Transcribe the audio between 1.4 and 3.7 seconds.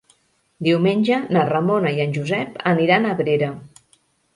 Ramona i en Josep aniran a Abrera.